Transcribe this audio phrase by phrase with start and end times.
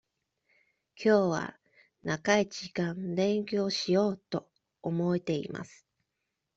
[0.95, 1.59] 今晩は
[2.01, 4.49] 長い時間勉強しようと
[4.81, 5.85] 思っています。